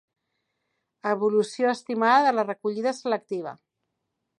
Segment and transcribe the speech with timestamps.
[1.11, 3.57] Evolució estimada de la recollida selectiva.